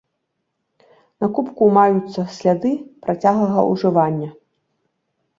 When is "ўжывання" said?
3.73-4.29